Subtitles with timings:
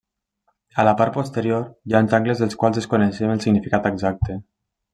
[0.83, 4.39] A la part posterior hi ha uns angles dels quals desconeixem el significat exacte.